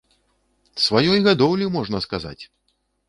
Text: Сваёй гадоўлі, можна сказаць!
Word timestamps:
Сваёй 0.85 1.19
гадоўлі, 1.27 1.65
можна 1.77 1.97
сказаць! 2.09 2.39